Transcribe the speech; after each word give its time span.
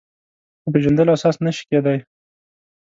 د 0.63 0.65
پېژندلو 0.73 1.13
اساس 1.17 1.35
نه 1.45 1.51
شي 1.57 1.63
کېدای. 1.69 1.97